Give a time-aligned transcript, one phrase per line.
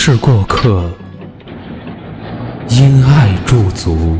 [0.00, 0.90] 是过客，
[2.70, 4.16] 因爱驻足。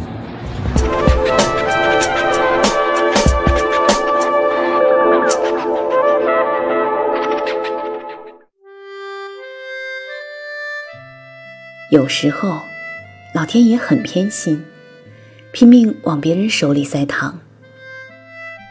[11.91, 12.61] 有时候，
[13.33, 14.63] 老天爷很偏心，
[15.53, 17.39] 拼命往别人手里塞糖。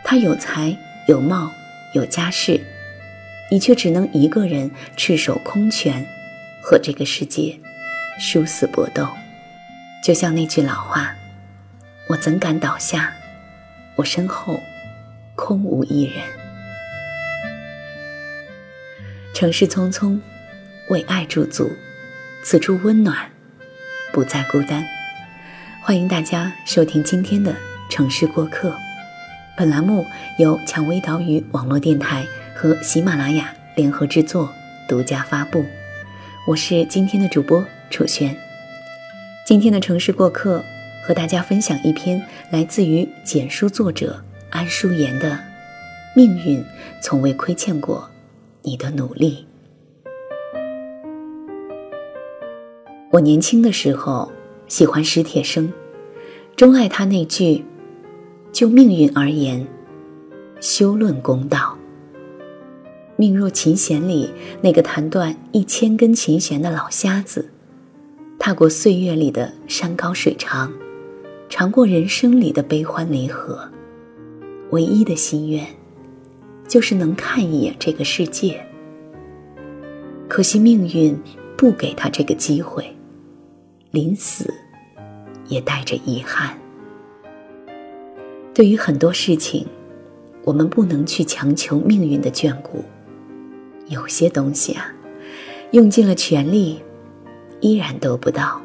[0.03, 1.49] 他有才有貌
[1.95, 2.60] 有家世，
[3.49, 6.05] 你却只能一个人赤手空拳。
[6.70, 7.57] 和这个世界
[8.20, 9.07] 殊死搏斗，
[10.04, 11.15] 就像那句老话
[12.10, 13.13] ：“我怎敢倒下？
[13.96, 14.60] 我身后
[15.34, 16.21] 空无一人。”
[19.34, 20.20] 城市匆匆，
[20.90, 21.71] 为爱驻足，
[22.43, 23.32] 此处温暖，
[24.12, 24.85] 不再孤单。
[25.82, 27.54] 欢迎大家收听今天的
[27.90, 28.71] 《城市过客》，
[29.57, 30.05] 本栏目
[30.38, 34.54] 由蔷薇岛屿网络电台和喜马拉雅联合制作，
[34.90, 35.65] 独家发布。
[36.48, 38.34] 我是今天的主播楚璇。
[39.45, 40.63] 今天的城市过客，
[41.05, 45.31] 和大家分享一篇来自于简书作者安淑妍的
[46.15, 46.63] 《命运
[47.01, 48.09] 从未亏欠过
[48.62, 49.45] 你的努力》。
[53.11, 54.32] 我年轻的时候
[54.70, 55.70] 喜欢史铁生，
[56.55, 57.65] 钟爱他那句
[58.54, 59.67] ：“就命运而言，
[60.61, 61.76] 休论公道。”
[63.20, 64.29] 命若琴弦里
[64.62, 67.50] 那个弹断一千根琴弦的老瞎子，
[68.38, 70.72] 踏过岁月里的山高水长，
[71.50, 73.67] 尝过人生里的悲欢离合，
[74.69, 75.66] 唯一的心愿，
[76.67, 78.63] 就是能看一眼这个世界。
[80.28, 81.17] 可惜命运
[81.57, 82.85] 不给他这个机会，
[83.89, 84.53] 临死
[85.47, 86.55] 也带着遗憾。
[88.53, 89.66] 对于很多事情，
[90.44, 92.84] 我们不能去强求命运的眷顾。
[93.89, 94.93] 有些东西啊，
[95.71, 96.83] 用尽了全力，
[97.61, 98.61] 依然得不到。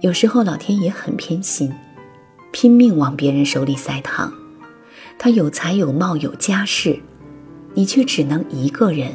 [0.00, 1.72] 有时候老天爷很偏心，
[2.52, 4.32] 拼命往别人手里塞糖。
[5.18, 6.98] 他有才有貌有家世，
[7.74, 9.12] 你却只能一个人，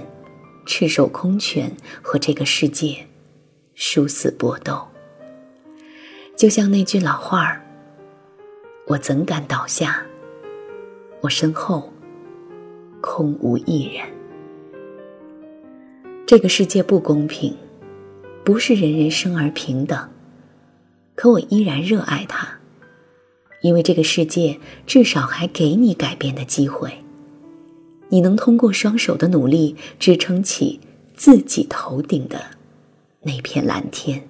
[0.65, 2.97] 赤手空拳和这个世界
[3.75, 4.85] 殊死搏斗。
[6.35, 7.61] 就像那句老话儿
[8.87, 10.03] ：“我怎敢倒下？
[11.21, 11.89] 我身后。”
[13.03, 14.01] 空无一人。
[16.25, 17.53] 这个世界不公平，
[18.45, 20.09] 不是人人生而平等。
[21.13, 22.47] 可我依然热爱它，
[23.61, 26.91] 因为这个世界至少还给你改变的机会。
[28.07, 30.79] 你能通过双手的努力支撑起
[31.13, 32.39] 自己头顶的
[33.21, 34.23] 那片蓝天。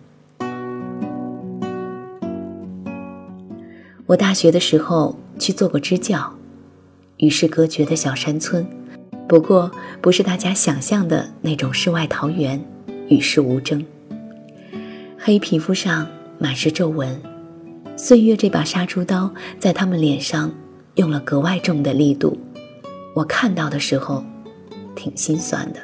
[4.07, 6.33] 我大学的时候去做过支教。
[7.23, 8.67] 与世隔绝的小山村，
[9.29, 12.61] 不过不是大家想象的那种世外桃源，
[13.07, 13.81] 与世无争。
[15.17, 16.05] 黑皮肤上
[16.37, 17.17] 满是皱纹，
[17.95, 20.53] 岁月这把杀猪刀在他们脸上
[20.95, 22.37] 用了格外重的力度。
[23.15, 24.21] 我看到的时候，
[24.93, 25.79] 挺心酸的。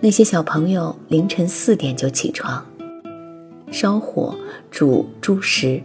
[0.00, 2.64] 那些小朋友凌晨四点就起床，
[3.70, 4.34] 烧火
[4.70, 5.82] 煮猪食。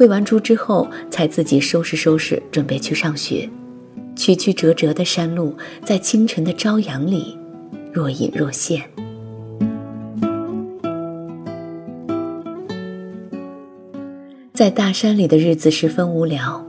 [0.00, 3.46] 喂完猪之后，才自己收拾收拾，准备去上学。
[4.16, 7.36] 曲曲折折的山路，在清晨的朝阳里
[7.92, 8.82] 若隐若现。
[14.54, 16.64] 在大山里的日子十分无聊，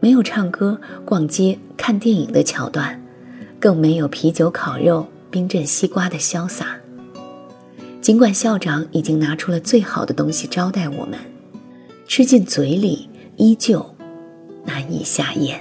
[0.00, 2.98] 没有唱歌、逛街、看电影的桥段，
[3.60, 6.68] 更没有啤酒、烤肉、冰镇西瓜的潇洒。
[8.00, 11.18] 尽管校长已经拿出了最好的东西招待我们。
[12.08, 13.84] 吃进嘴里，依旧
[14.64, 15.60] 难以下咽。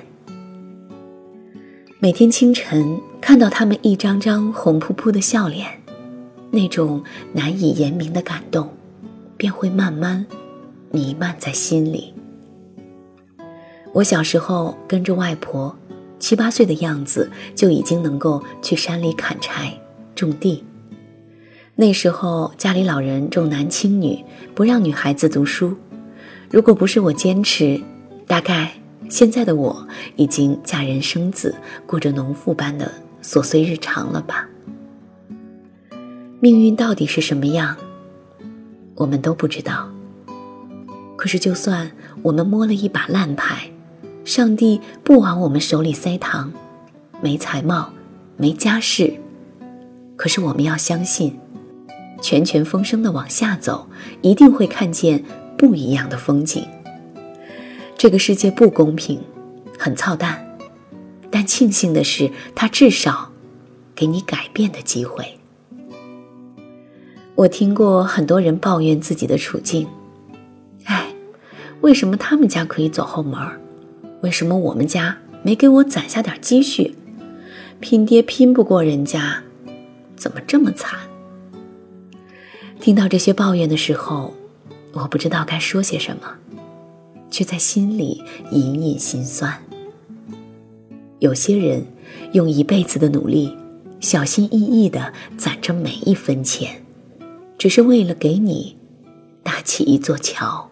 [1.99, 5.67] 每天清晨看到他们一张张红扑扑的笑脸，
[6.51, 7.03] 那种
[7.33, 8.69] 难以言明的感动，
[9.35, 10.23] 便会慢慢
[10.91, 12.13] 弥漫在心里。
[13.91, 15.75] 我小时候跟着外婆，
[16.19, 19.73] 七八岁的样子就已经能够去山里砍柴、
[20.13, 20.63] 种地。
[21.75, 25.75] 那时候家里老人重男轻女，不让女孩子读书。
[26.49, 27.81] 如果不是我坚持，
[28.27, 28.71] 大概
[29.09, 31.53] 现在的我已经嫁人生子，
[31.85, 34.47] 过着农妇般的琐碎日常了吧？
[36.39, 37.75] 命运到底是什么样，
[38.95, 39.89] 我们都不知道。
[41.17, 43.71] 可是，就算我们摸了一把烂牌，
[44.23, 46.51] 上帝不往我们手里塞糖，
[47.21, 47.91] 没才貌，
[48.37, 49.13] 没家世，
[50.15, 51.39] 可是我们要相信，
[52.21, 53.87] 拳拳风声的往下走，
[54.21, 55.23] 一定会看见
[55.57, 56.67] 不一样的风景。
[57.97, 59.21] 这个世界不公平，
[59.79, 60.45] 很操蛋，
[61.31, 63.31] 但庆幸的是，它至少
[63.95, 65.25] 给你改变的机会。
[67.35, 69.87] 我听过很多人抱怨自己的处境，
[70.85, 71.07] 哎，
[71.81, 73.39] 为什么他们家可以走后门？
[74.21, 76.95] 为什么我们家没给我攒下点积蓄？
[77.79, 79.43] 拼爹拼不过人家，
[80.15, 80.97] 怎么这么惨？
[82.79, 84.33] 听到这些抱怨的时候，
[84.95, 86.23] 我不知道该说些什么。
[87.31, 89.61] 却在心里隐隐心酸。
[91.19, 91.85] 有些人
[92.31, 93.53] 用一辈子的努力，
[93.99, 96.81] 小心翼翼地攒着每一分钱，
[97.57, 98.77] 只是为了给你
[99.43, 100.69] 搭起一座桥。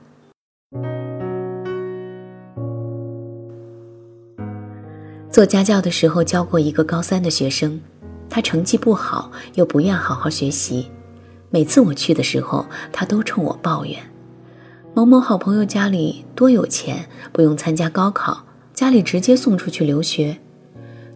[5.30, 7.78] 做家教的时候教过一个高三的学生，
[8.30, 10.90] 他成绩不好，又不愿好好学习，
[11.50, 14.13] 每次我去的时候，他都冲我抱怨。
[14.96, 18.46] 某某好朋友家里多有钱，不用参加高考，
[18.76, 20.38] 家里直接送出去留学。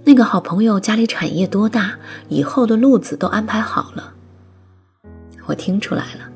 [0.03, 1.95] 那个好朋友家里产业多大，
[2.27, 4.13] 以后的路子都安排好了。
[5.45, 6.27] 我听出来了，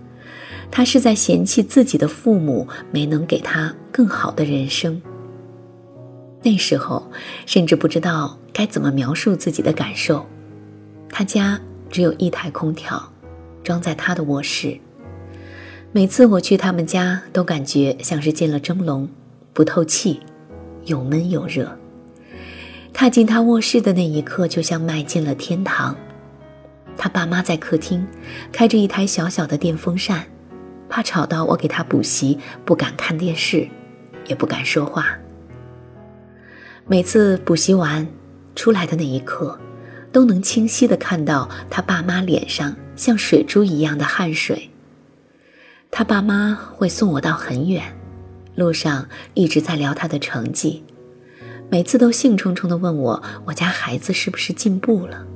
[0.70, 5.02] 他是在嫌弃自己的父母没能给他更好的人生。
[6.44, 7.12] 那时候
[7.48, 10.24] 甚至不知道该怎么描述自己的感受。
[11.10, 11.60] 他家
[11.90, 13.02] 只有一台空调，
[13.64, 14.80] 装在他的卧室。
[15.94, 19.10] 每次我去他们家，都感觉像是进了蒸笼，
[19.52, 20.22] 不透气，
[20.86, 21.78] 又闷又热。
[22.94, 25.94] 踏进他卧室的那一刻，就像迈进了天堂。
[26.96, 28.08] 他爸妈在客厅，
[28.54, 30.24] 开着一台小小的电风扇，
[30.88, 33.68] 怕吵到我给他补习，不敢看电视，
[34.28, 35.08] 也不敢说话。
[36.88, 38.08] 每次补习完
[38.56, 39.60] 出来的那一刻，
[40.14, 44.71] 都能清晰的看到他爸妈脸上像水珠一样的汗水。
[45.92, 47.84] 他爸妈会送我到很远，
[48.56, 50.82] 路上一直在聊他的成绩，
[51.70, 55.28] 每次都兴冲冲地问我我家孩子是不是进步了。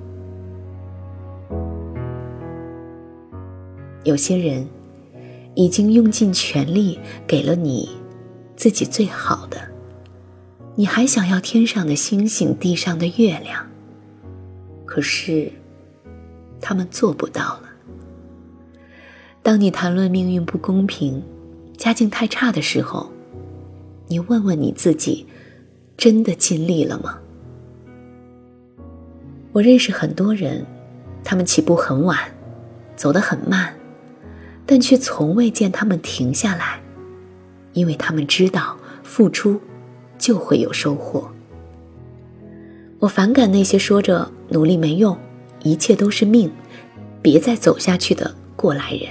[4.05, 4.65] 有些人
[5.55, 6.97] 已经用尽全力
[7.27, 7.89] 给了你
[8.55, 9.59] 自己最好的，
[10.75, 13.67] 你还想要天上的星星、地上的月亮，
[14.85, 15.51] 可是
[16.61, 17.74] 他们做不到了。
[19.45, 21.21] 当你谈论命运不公平、
[21.77, 23.11] 家境太差的时候，
[24.07, 25.27] 你问问你自己，
[25.95, 27.19] 真的尽力了吗？
[29.51, 30.65] 我认识很多人，
[31.23, 32.17] 他们起步很晚，
[32.95, 33.71] 走得很慢，
[34.65, 36.81] 但却从未见他们停下来，
[37.73, 39.61] 因为他们知道付出
[40.17, 41.29] 就会有收获。
[42.97, 45.15] 我反感那些说着努力没用，
[45.61, 46.51] 一切都是命，
[47.21, 49.07] 别再走下去的过来人。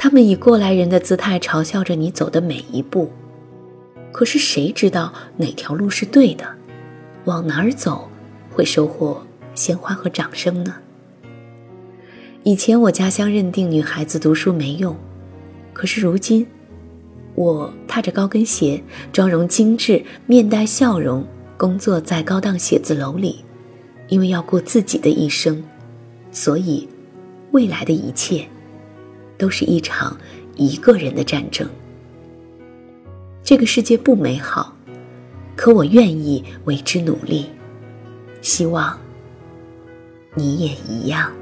[0.00, 3.10] 他们以过来人的姿态嘲笑着你走的每一步，
[4.12, 6.46] 可是谁知道哪条路是对的，
[7.24, 8.08] 往哪儿走
[8.52, 9.20] 会收获
[9.56, 10.76] 鲜花和掌声呢？
[12.44, 14.96] 以前我家乡认定女孩子读书没用，
[15.72, 16.46] 可是如今，
[17.34, 18.80] 我踏着高跟鞋，
[19.12, 23.44] 妆容精致，面带笑容，工作在高档写字楼里，
[24.06, 25.60] 因为要过自己的一生，
[26.30, 26.88] 所以
[27.50, 28.46] 未来的一切。
[29.38, 30.18] 都是一场
[30.56, 31.66] 一个人的战争。
[33.42, 34.76] 这个世界不美好，
[35.56, 37.48] 可我愿意为之努力。
[38.42, 38.98] 希望
[40.34, 41.32] 你也一样。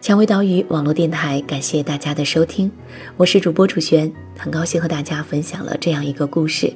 [0.00, 2.70] 蔷薇岛屿网络电台，感谢大家的收听，
[3.16, 6.72] 我是主播楚璇，很高兴和大家分享了这样一个故事。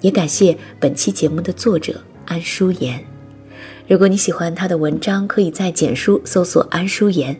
[0.00, 3.04] 也感谢本期节目的作者安淑妍。
[3.88, 7.36] 如果你喜欢他的文章，可以在简书搜索“安淑妍”。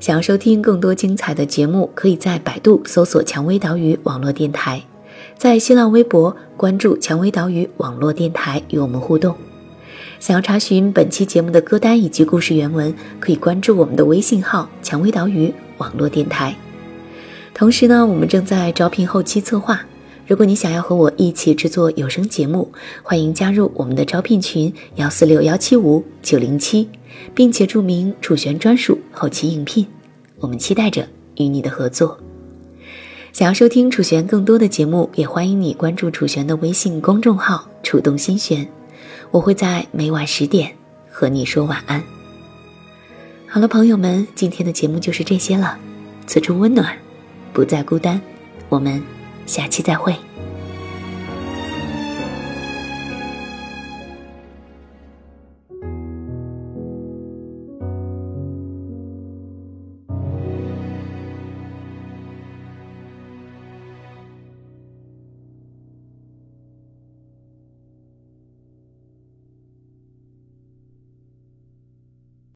[0.00, 4.82] 想要收听更多精彩的节目，可以在百度搜索“蔷薇岛屿网络电台”，
[5.36, 9.34] 在新浪微博关注“蔷薇岛屿网络电台”与我们互动。
[10.18, 16.56] 想要查询本期节目的歌单以及故事原文，可以关注我们的微信号“蔷薇岛屿网络电台”。
[17.52, 19.80] 同时呢，我们正在招聘后期策划。
[20.26, 22.72] 如果你想要和我一起制作有声节目，
[23.04, 26.88] 欢迎加入我们的招聘群：幺四六幺七五九零七，
[27.32, 29.86] 并且注明楚璇专属后期应聘。
[30.40, 32.18] 我们期待着与你的合作。
[33.32, 38.66] 想要收听楚璇更多的节目，也欢迎你关注楚璇的微信公众号“楚动心弦”，
[39.30, 40.72] 我会在每晚十点
[41.08, 42.02] 和你说晚安。
[43.46, 45.78] 好了，朋友们，今天的节目就是这些了。
[46.26, 46.98] 此处温暖，
[47.52, 48.20] 不再孤单。
[48.68, 49.00] 我们
[49.46, 50.25] 下期再会。